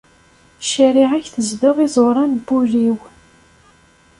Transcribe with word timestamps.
Ccariɛa-k 0.65 1.27
tezdeɣ 1.33 1.77
iẓuran 1.85 2.31
n 2.37 2.43
wul-iw. 2.47 2.97